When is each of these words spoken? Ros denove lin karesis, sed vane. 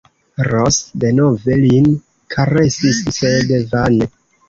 Ros 0.45 0.79
denove 1.03 1.59
lin 1.65 1.87
karesis, 2.37 3.07
sed 3.21 3.57
vane. 3.73 4.15